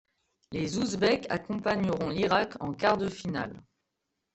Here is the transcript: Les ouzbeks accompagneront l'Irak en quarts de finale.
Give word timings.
Les 0.51 0.79
ouzbeks 0.79 1.27
accompagneront 1.29 2.09
l'Irak 2.09 2.53
en 2.59 2.73
quarts 2.73 2.97
de 2.97 3.07
finale. 3.07 3.61